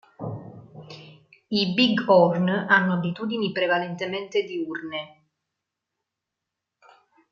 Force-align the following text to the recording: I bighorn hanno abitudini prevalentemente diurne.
I 1.51 1.73
bighorn 1.75 2.49
hanno 2.49 2.93
abitudini 2.93 3.51
prevalentemente 3.51 4.41
diurne. 4.41 5.25